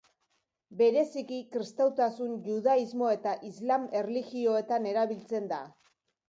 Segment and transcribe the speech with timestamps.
[0.77, 5.63] Bereziki, kristautasun, judaismo eta islam erlijioetan erabiltzen da.